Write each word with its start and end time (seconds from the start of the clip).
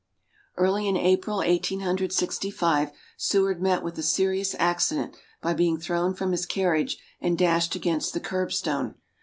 Early 0.57 0.87
in 0.87 0.97
April, 0.97 1.43
Eighteen 1.43 1.81
Hundred 1.81 2.11
Sixty 2.11 2.49
five, 2.49 2.91
Seward 3.17 3.61
met 3.61 3.83
with 3.83 3.99
a 3.99 4.01
serious 4.01 4.55
accident 4.57 5.15
by 5.43 5.53
being 5.53 5.77
thrown 5.79 6.15
from 6.15 6.31
his 6.31 6.47
carriage 6.47 6.97
and 7.19 7.37
dashed 7.37 7.75
against 7.75 8.15
the 8.15 8.19
curbstone. 8.19 8.95